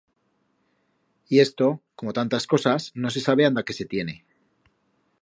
[1.29, 4.25] Y esto, como tantas cosas, no se sabe anda que se tiene.